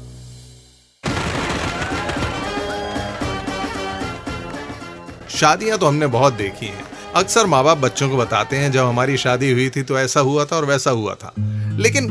[5.30, 6.84] शादियाँ तो हमने बहुत देखी हैं।
[7.14, 10.44] अक्सर माँ बाप बच्चों को बताते हैं, जब हमारी शादी हुई थी तो ऐसा हुआ
[10.44, 11.34] था और वैसा हुआ था।
[11.78, 12.08] लेकिन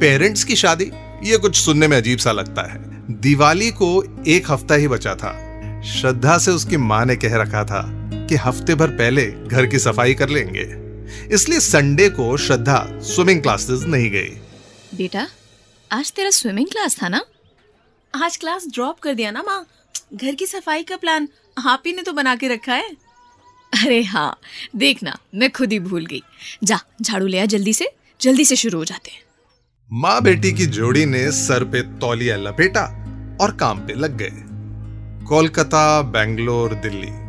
[0.00, 0.90] पेरेंट्स की शादी,
[1.22, 2.78] ये कुछ सुनने में अजीब सा लगता है।
[3.20, 8.10] दिवाली को एक हफ़्ता ही बचा था। श्रद्धा से उसकी माँ ने कह रखा था
[8.12, 10.85] कि हफ़्ते भर पहले घर की सफ़ाई कर लेंगे।
[11.32, 14.28] इसलिए संडे को श्रद्धा स्विमिंग क्लासेस नहीं गई।
[14.94, 15.26] बेटा
[15.90, 17.24] आज तेरा स्विमिंग क्लास था ना?
[18.14, 19.64] आज क्लास ड्रॉप कर दिया ना माँ।
[20.14, 21.28] घर की सफ़ाई का प्लान
[21.66, 22.96] आप ही ने तो बना के रखा है।
[23.72, 24.38] अरे हाँ
[24.76, 26.22] देखना मैं खुद ही भूल गई।
[26.64, 27.88] जा झाड़ू ले आ जल्दी से
[28.20, 29.22] जल्दी से शुरू हो जाते हैं।
[29.90, 32.84] माँ बेटी की जोड़ी ने सर पे तौलिया लपेटा
[33.40, 34.30] और काम पे लग गए।
[35.26, 37.25] कोलकाता बेंगलोर दिल्ली।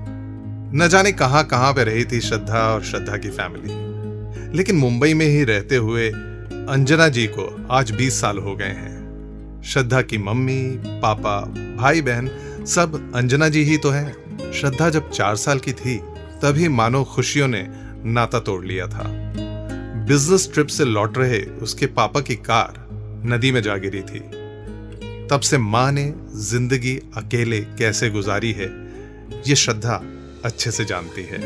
[0.73, 5.25] न जाने कहाँ कहाँ पे रही थी श्रद्धा और श्रद्धा की फैमिली लेकिन मुंबई में
[5.25, 10.79] ही रहते हुए अंजना जी को आज 20 साल हो गए हैं। श्रद्धा की मम्मी,
[10.85, 11.39] पापा
[11.77, 12.29] भाई बहन
[12.65, 15.97] सब अंजना जी ही तो हैं। श्रद्धा जब चार साल की थी,
[16.41, 17.65] तभी मानो खुशियों ने
[18.05, 19.03] नाता तोड़ लिया था।
[20.07, 22.85] बिज़नेस ट्रिप से लौट रहे उसके पापा की कार
[23.25, 24.19] नदी में जा गिरी थी।
[25.27, 28.69] तब से माँ ने ज़िंदगी अकेले कैसे गुजारी है,
[29.47, 30.01] ये श्रद्धा
[30.47, 31.39] अच्छे से जानती है।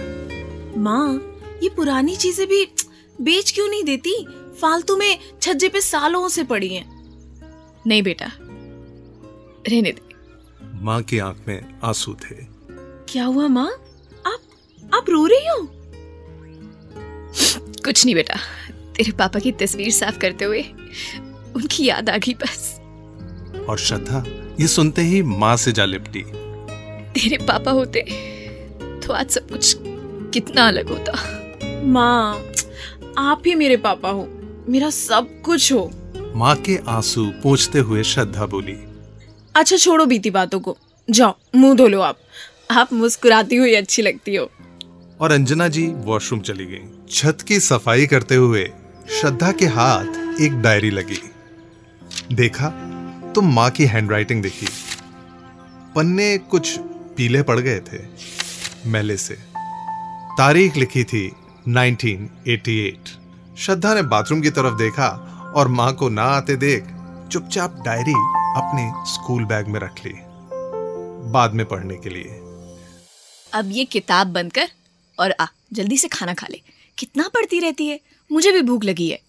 [0.77, 1.13] माँ
[1.63, 2.65] ये पुरानी चीज़ें भी
[3.21, 4.25] बेच क्यों नहीं देती?
[4.61, 6.85] फालतू में छज्जे पे सालों से पड़ी हैं।
[7.87, 8.31] नहीं बेटा
[9.69, 10.01] रहने दे।
[10.81, 12.35] माँ की आँख में आँसू थे।
[13.09, 13.69] क्या हुआ माँ?
[14.27, 14.39] आप
[14.93, 15.67] आप रो रही हो?
[17.85, 18.35] कुछ नहीं बेटा
[18.97, 20.61] तेरे पापा की तस्वीर साफ़ करते हुए
[21.55, 22.75] उनकी याद आ गई बस।
[23.69, 24.23] और श्रद्धा
[24.59, 26.23] ये सुनते ही माँ से जा लिपटी।
[27.13, 27.99] तेरे पापा होते
[29.11, 29.75] तो आज सब कुछ
[30.33, 31.13] कितना अलग होता।
[31.85, 32.41] माँ
[33.17, 34.27] आप ही मेरे पापा हो।
[34.69, 35.91] मेरा सब कुछ हो।
[36.35, 38.75] माँ के आँसू पोंछते हुए श्रद्धा बोली
[39.55, 40.77] अच्छा छोड़ो बीती बातों को।
[41.09, 42.19] जाओ मुँह धो लो आप।
[42.71, 44.49] आप मुस्कुराती हुई अच्छी लगती हो।
[45.19, 48.65] और अंजना जी वॉशरूम चली गई। छत की सफ़ाई करते हुए
[49.19, 51.21] श्रद्धा के हाथ एक डायरी लगी।
[52.35, 52.69] देखा
[53.35, 54.67] तो माँ की हैंडराइटिंग देखी।
[55.95, 56.77] पन्ने कुछ
[57.17, 57.99] पीले पड़ गए थे।
[58.85, 59.35] मैले से।
[60.37, 61.31] तारीख लिखी थी
[61.67, 63.09] 1988
[63.57, 65.07] श्रद्धा ने बाथरूम की तरफ़ देखा
[65.55, 66.83] और माँ को ना आते देख
[67.31, 68.13] चुपचाप डायरी
[68.57, 70.13] अपने स्कूल बैग में रख ली
[71.31, 72.39] बाद में पढ़ने के लिए।
[73.53, 74.69] अब ये किताब बंद कर
[75.19, 76.61] और आ जल्दी से खाना खा ले।
[76.97, 77.99] कितना पढ़ती रहती है?
[78.31, 79.21] मुझे भी भूख लगी है।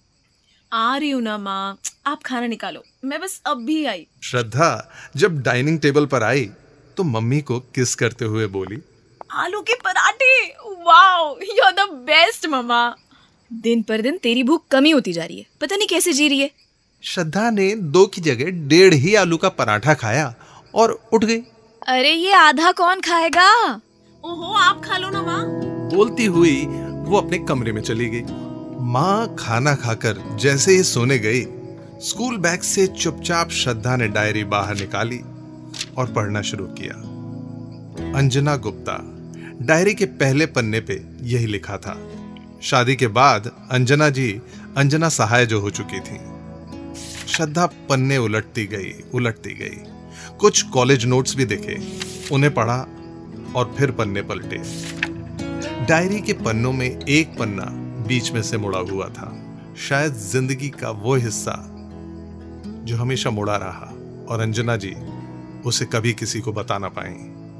[0.72, 5.42] आ रही हूँ ना माँ। आप खाना निकालो। मैं बस अब भी आई। श्रद्धा जब
[5.42, 6.50] डाइनिंग टेबल पर आई
[6.96, 8.78] तो मम्मी को किस करते हुए बोली?
[9.32, 10.46] आलू के पराठे।
[10.84, 12.96] Wow you are the best mama.
[13.50, 16.40] दिन पर दिन तेरी भूख कमी होती जा रही है। पता नहीं कैसे जी रही
[16.40, 16.50] है।
[17.02, 20.34] श्रद्धा ने दो की जगह डेढ़ ही आलू का पराठा खाया
[20.74, 21.38] और उठ गई।
[21.88, 23.48] अरे ये आधा कौन खाएगा?
[24.24, 25.44] ओहो आप खा लो ना माँ।
[25.94, 26.64] बोलती हुई
[27.06, 28.22] वो अपने कमरे में चली गई।
[28.92, 31.42] माँ खाना खाकर जैसे ही सोने गई
[32.00, 35.18] स्कूल बैग से चुपचाप श्रद्धा ने डायरी बाहर निकाली
[35.98, 36.94] और पढ़ना शुरू किया।
[38.18, 39.11] अंजना गुप्ता
[39.62, 41.96] डायरी के पहले पन्ने पे यही लिखा था।
[42.62, 44.40] शादी के बाद अंजना जी,
[44.76, 46.18] अंजना सहाय जो हो चुकी थी।
[47.28, 49.76] श्रद्धा पन्ने उलटती गई उलटती गई।
[50.36, 51.78] कुछ कॉलेज नोट्स भी देखे,
[52.32, 52.78] उन्हें पढ़ा
[53.56, 54.58] और फिर पन्ने पलटे।
[55.86, 57.66] डायरी के पन्नों में एक पन्ना
[58.06, 59.32] बीच में से मुड़ा हुआ था।
[59.88, 61.56] शायद ज़िंदगी का वो हिस्सा
[62.84, 63.92] जो हमेशा मुड़ा रहा
[64.28, 64.94] और अंजना जी
[65.66, 67.14] उसे कभी किसी को बता ना पाई।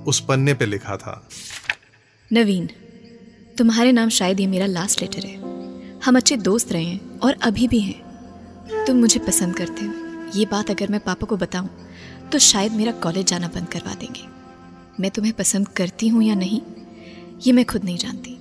[0.07, 1.29] उस पन्ने पे लिखा था
[2.33, 2.69] नवीन,
[3.57, 7.67] तुम्हारे नाम शायद ये मेरा लास्ट लेटर है। हम अच्छे दोस्त रहे हैं और अभी
[7.69, 11.69] भी हैं। तुम मुझे पसंद करते हो। ये बात अगर मैं पापा को बताऊँ
[12.33, 14.25] तो शायद मेरा कॉलेज जाना बंद करवा देंगे।
[15.01, 16.61] मैं तुम्हें पसंद करती हूँ या नहीं,
[17.43, 18.37] ये मैं खुद नहीं जानती।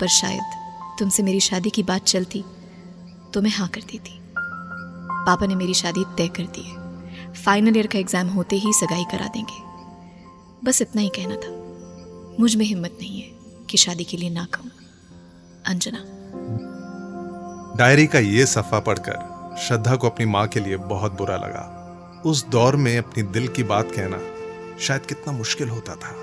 [0.00, 2.44] पर शायद तुमसे मेरी शादी की बात चलती
[3.34, 7.86] तो मैं हाँ करती थी पापा ने मेरी शादी तय कर दी है। फाइनल ईयर
[7.86, 9.64] का एग्ज़ाम होते ही सगाई करा देंगे।
[10.62, 11.60] बस इतना ही कहना था।
[12.40, 13.30] मुझमें हिम्मत नहीं है
[13.70, 14.70] कि शादी के लिए ना कहूँ।
[15.66, 15.98] अंजना।
[17.78, 19.32] डायरी का ये सफ़ा पढ़कर
[19.68, 21.78] श्रद्धा को अपनी माँ के लिए बहुत बुरा लगा।
[22.26, 24.20] उस दौर में अपनी दिल की बात कहना
[24.80, 26.16] शायद कितना मुश्किल होता था।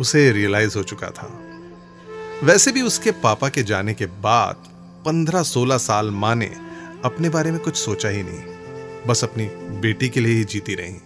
[0.00, 1.40] उसे रियलाइज़ हो चुका था।
[2.42, 4.54] वैसे भी उसके पापा के जाने के बाद
[5.06, 6.56] पंद्रह सोलह साल माँ ने
[7.04, 8.42] अपने बारे में कुछ सोचा ही नहीं।
[9.06, 9.44] बस अपनी
[9.80, 10.96] बेटी के लिए ही जीती रही।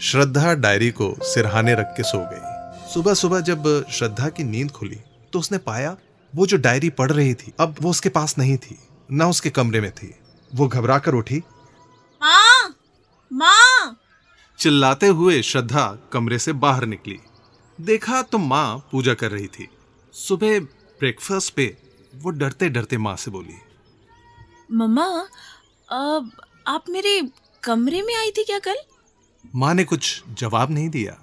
[0.00, 2.55] श्रद्धा डायरी को सिरहाने रख के सो गई।
[2.94, 4.98] सुबह सुबह जब श्रद्धा की नींद खुली
[5.32, 5.96] तो उसने पाया
[6.34, 8.78] वो जो डायरी पढ़ रही थी अब वो उसके पास नहीं थी
[9.10, 10.14] ना उसके कमरे में थी।
[10.54, 11.38] वो घबरा कर उठी।
[12.22, 12.74] माँ!
[13.32, 13.96] माँ!
[14.58, 17.18] चिल्लाते हुए श्रद्धा कमरे से बाहर निकली।
[17.78, 19.68] देखा तो माँ पूजा कर रही थी।
[20.14, 21.76] सुबह ब्रेकफास्ट पे
[22.14, 23.54] वो डरते डरते माँ से बोली
[24.72, 25.06] मम्मा
[26.66, 27.20] आप मेरे
[27.62, 28.76] कमरे में आई थी क्या कल?
[29.54, 31.18] माँ ने कुछ जवाब नहीं दिया।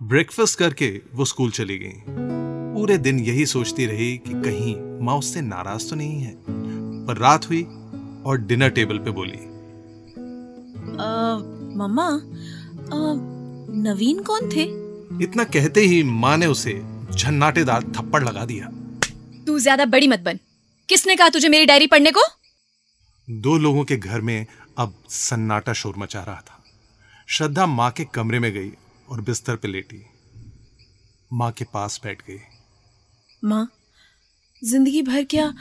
[0.00, 2.02] ब्रेकफास्ट करके वो स्कूल चली गई।
[2.74, 4.74] पूरे दिन यही सोचती रही कि कहीं
[5.04, 6.34] माँ उससे नाराज़ तो नहीं है।
[7.06, 7.62] पर रात हुई
[8.26, 9.38] और डिनर टेबल पे बोली
[11.78, 12.08] मम्मा
[13.82, 14.62] नवीन कौन थे?
[15.24, 16.80] इतना कहते ही माँ ने उसे
[17.12, 18.70] झन्नाटेदार थप्पड़ लगा दिया।
[19.46, 20.38] तू ज़्यादा बड़ी मत बन।
[20.88, 22.20] किसने कहा तुझे मेरी डायरी पढ़ने को?
[23.28, 24.46] दो लोगों के घर में
[24.78, 26.64] अब सन्नाटा शोर मचा रहा था।
[27.28, 28.70] श्रद्धा माँ के कमरे में गई
[29.10, 30.04] और बिस्तर पे लेटी।
[31.32, 32.38] माँ के पास बैठ गई।
[33.44, 33.68] माँ
[34.62, 35.52] ज़िंदगी भर क्या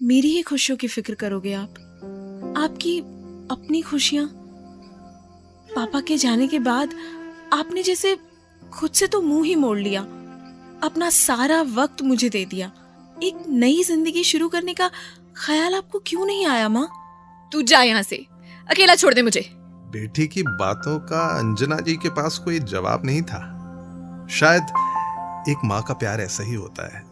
[0.00, 1.74] मेरी ही खुशियों की फ़िक्र करोगे आप?
[2.58, 2.98] आपकी
[3.50, 4.26] अपनी खुशियाँ?
[5.74, 6.94] पापा के जाने के बाद
[7.52, 8.16] आपने जैसे
[8.62, 10.00] खुद से तो मुँह ही मोड़ लिया।
[10.84, 12.72] अपना सारा वक्त मुझे दे दिया।
[13.22, 14.90] एक नई ज़िंदगी शुरू करने का
[15.36, 16.88] ख्याल आपको क्यों नहीं आया माँ?
[17.52, 18.26] तू जा यहाँ से।
[18.70, 19.40] अकेला छोड़ दे मुझे।
[19.92, 23.40] बेटी की बातों का अंजना जी के पास कोई जवाब नहीं था।
[24.30, 24.62] शायद
[25.48, 27.02] एक माँ का प्यार ऐसा ही होता है।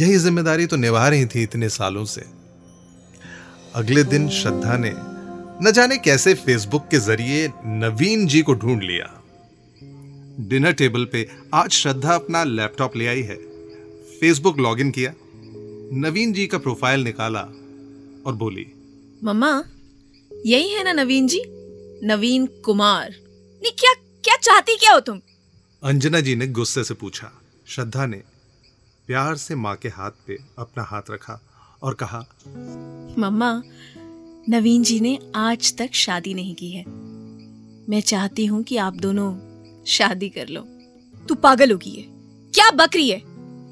[0.00, 2.24] यही ज़िम्मेदारी तो निभा रही थी इतने सालों से।
[3.74, 4.92] अगले दिन श्रद्धा ने
[5.62, 9.10] न जाने कैसे फेसबुक के ज़रिए नवीन जी को ढूंढ लिया।
[10.48, 13.36] डिनर टेबल पे आज श्रद्धा अपना लैपटॉप ले आई है।
[14.20, 15.12] फेसबुक लॉगिन किया।
[15.98, 17.40] नवीन जी का प्रोफ़ाइल निकाला
[18.26, 18.66] और बोली,
[19.24, 19.62] मम्मा,
[20.30, 21.44] यही है ना नवीन जी?
[22.04, 23.92] नवीन कुमार। नहीं क्या
[24.24, 25.20] क्या चाहती क्या हो तुम?
[25.82, 27.30] अंजना जी ने गुस्से से पूछा।
[27.66, 28.22] श्रद्धा ने
[29.08, 31.40] प्यार से माँ के हाथ पे अपना हाथ रखा
[31.82, 32.24] और कहा
[33.18, 33.62] मम्मा
[34.48, 36.84] नवीन जी ने आज तक शादी नहीं की है।
[37.88, 39.32] मैं चाहती हूँ कि आप दोनों
[39.84, 40.60] शादी कर लो।
[41.28, 42.04] तू पागल होगी है।
[42.54, 43.22] क्या बकरी है?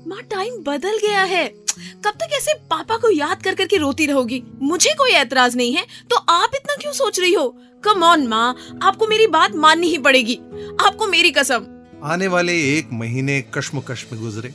[0.08, 1.61] माँ टाइम बदल गया है।
[2.04, 4.42] कब तक ऐसे पापा को याद कर करके रोती रहोगी?
[4.62, 7.48] मुझे कोई ऐतराज नहीं है तो आप इतना क्यों सोच रही हो?
[7.84, 10.34] कम ऑन माँ आपको मेरी बात माननी ही पड़ेगी।
[10.80, 11.66] आपको मेरी कसम।
[12.04, 14.54] आने वाले एक महीने कश्मकश में गुजरे।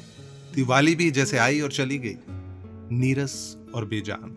[0.55, 2.15] दिवाली भी जैसे आई और चली गई।
[2.97, 4.35] नीरस और बेजान।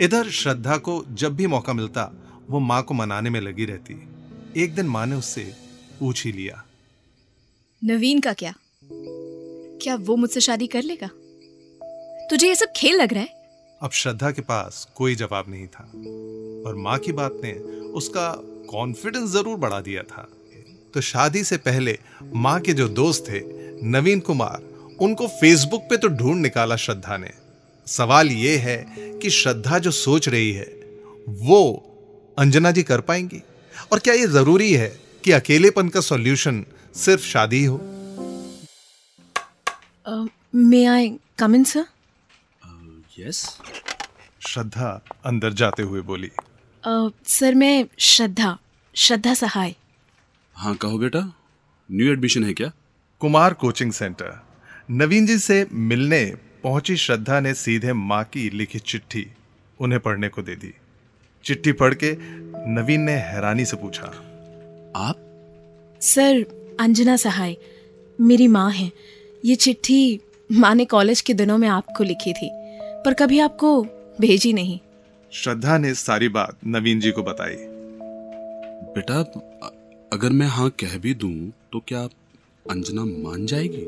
[0.00, 2.10] इधर श्रद्धा को जब भी मौका मिलता
[2.50, 3.94] वो माँ को मनाने में लगी रहती।
[4.56, 5.42] एक दिन माँ ने उससे
[6.00, 6.64] पूछ ही लिया।
[7.84, 8.54] नवीन का क्या?
[9.82, 11.08] क्या वो मुझसे शादी कर लेगा?
[12.30, 13.28] तुझे ये सब खेल लग रहा है?
[13.80, 15.84] अब श्रद्धा के पास कोई जवाब नहीं था।
[16.66, 17.52] और माँ की बात ने
[17.92, 18.28] उसका
[18.70, 20.26] कॉन्फिडेंस ज़रूर बढ़ा दिया था।
[20.94, 21.98] तो शादी से पहले
[22.34, 23.40] माँ के जो दोस्त थे
[23.88, 24.62] नवीन कुमार
[25.00, 27.30] उनको फेसबुक पे तो ढूंढ निकाला श्रद्धा ने।
[27.86, 28.76] सवाल ये है
[29.20, 30.66] कि श्रद्धा जो सोच रही है
[31.40, 31.62] वो
[32.38, 33.42] अंजना जी कर पाएँगी?
[33.92, 34.88] और क्या ये ज़रूरी है
[35.24, 36.64] कि अकेलेपन का सॉल्यूशन
[36.94, 37.80] सिर्फ़ शादी हो?
[40.54, 41.84] मे आई कम इन सर
[43.18, 43.38] यस
[44.40, 44.88] श्रद्धा
[45.26, 46.30] अंदर जाते हुए बोली।
[47.28, 48.56] सर मैं श्रद्धा
[48.94, 49.74] श्रद्धा सहाय।
[50.56, 51.20] हाँ कहो बेटा
[51.88, 52.70] न्यू एडमिशन है क्या?
[53.20, 54.32] Kumar coaching centre.
[54.90, 56.24] नवीन जी से मिलने
[56.62, 59.26] पहुँची श्रद्धा ने सीधे माँ की लिखी चिट्ठी
[59.80, 60.72] उन्हें पढ़ने को दे दी।
[61.44, 62.16] चिट्ठी पढ़ के
[62.70, 64.06] नवीन ने हैरानी से पूछा।
[64.96, 65.16] आप?
[66.02, 67.56] सर अंजना सहाय
[68.18, 68.90] मेरी माँ है।
[69.44, 70.20] ये चिट्ठी
[70.52, 72.50] माँ ने कॉलेज के दिनों में आपको लिखी थी।
[73.06, 73.82] पर कभी आपको
[74.20, 74.78] भेजी नहीं।
[75.32, 77.56] श्रद्धा ने सारी बात नवीन जी को बताई।
[78.94, 79.18] बेटा
[80.12, 82.02] अगर मैं हाँ कह भी दूँ तो क्या
[82.70, 83.82] अंजना मान जाएगी?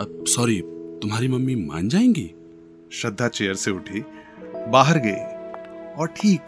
[0.00, 0.60] अब सॉरी
[1.02, 2.30] तुम्हारी मम्मी मान जाएँगी?
[2.92, 4.04] श्रद्धा चेयर से उठी
[4.68, 5.18] बाहर गई
[5.94, 6.40] और ठीक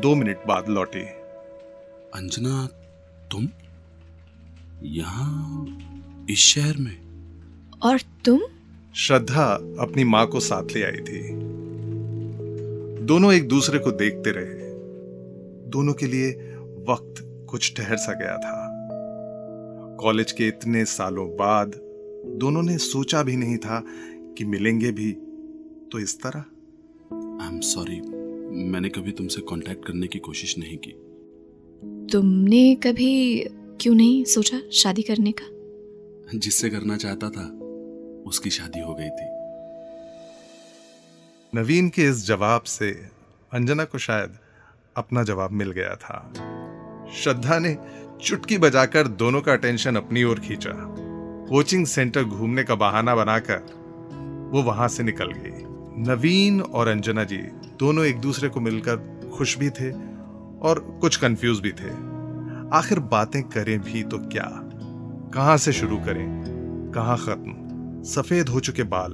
[0.00, 1.04] दो मिनट बाद लौटी।
[2.14, 2.66] अंजना
[3.32, 3.48] तुम?
[4.82, 5.66] यहाँ
[6.30, 6.96] इस शहर में।
[7.82, 8.40] और तुम?
[8.96, 9.44] श्रद्धा
[9.78, 11.30] अपनी माँ को साथ ले आई थी।
[13.04, 14.74] दोनों एक दूसरे को देखते रहे।
[15.70, 16.30] दोनों के लिए
[16.88, 18.70] वक्त कुछ ठहर सा गया था।
[20.00, 21.72] कॉलेज के इतने सालों बाद
[22.26, 23.84] दोनों ने सोचा भी नहीं था
[24.38, 25.12] कि मिलेंगे भी।
[25.92, 26.40] तो इस तरह।
[27.44, 28.00] आई एम सॉरी
[28.70, 30.92] मैंने कभी तुमसे कांटेक्ट करने की कोशिश नहीं की।
[32.12, 33.44] तुमने कभी
[33.80, 35.46] क्यों नहीं सोचा शादी करने का?
[36.38, 37.60] जिससे करना चाहता था।
[38.26, 39.44] उसकी शादी हो गई थी।
[41.60, 42.90] नवीन के इस जवाब से
[43.52, 44.38] अंजना को शायद
[44.96, 46.32] अपना जवाब मिल गया था।
[47.14, 47.78] श्रद्धा ने
[48.22, 50.70] चुटकी बजाकर दोनों का अटेंशन अपनी ओर खींचा।
[51.48, 53.56] कोचिंग सेंटर घूमने का बहाना बनाकर
[54.52, 55.64] वो वहाँ से निकल गई।
[56.02, 57.36] नवीन और अंजना जी
[57.78, 58.96] दोनों एक दूसरे को मिलकर
[59.34, 59.92] खुश भी थे
[60.58, 61.90] और कुछ कंफ्यूज भी थे।
[62.76, 64.50] आखिर बातें करें भी तो क्या?
[65.34, 66.44] कहाँ से शुरू करें?
[66.94, 67.63] कहाँ खत्म?
[68.04, 69.12] सफ़ेद हो चुके बाल,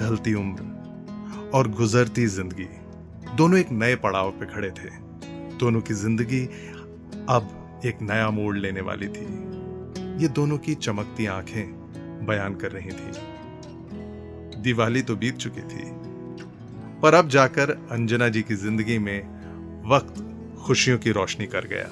[0.00, 2.66] ढलती उम्र और गुजरती ज़िंदगी।
[3.36, 4.90] दोनों एक नए पड़ाव पे खड़े थे।
[5.58, 6.44] दोनों की ज़िंदगी
[7.28, 9.26] अब एक नया मोड़ लेने वाली थी।
[10.22, 13.12] ये दोनों की चमकती आँखें बयान कर रही थी।
[14.62, 15.84] दिवाली तो बीत चुकी थी,
[17.02, 19.20] पर अब जाकर अंजना जी की ज़िंदगी में
[19.90, 20.22] वक्त
[20.66, 21.88] खुशियों की रोशनी कर गया।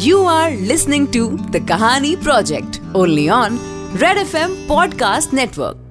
[0.00, 3.58] You are listening to the Kahani Project, only on
[3.94, 5.89] Red FM Podcast Network.